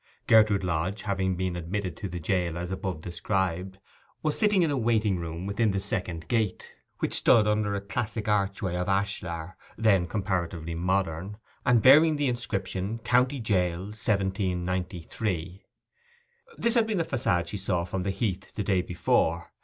[0.25, 3.77] Gertrude Lodge, having been admitted to the jail as above described,
[4.23, 8.27] was sitting in a waiting room within the second gate, which stood under a classic
[8.27, 11.37] archway of ashlar, then comparatively modern,
[11.67, 15.67] and bearing the inscription, 'COVNTY JAIL: 1793.'
[16.57, 19.51] This had been the façade she saw from the heath the day before.